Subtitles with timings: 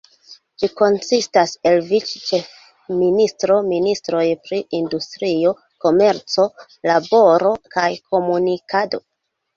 [0.61, 5.53] Ĝi konsistas el vic-ĉefministro, ministroj pri industrio,
[5.85, 6.49] komerco,
[6.93, 9.03] laboro kaj komunikado.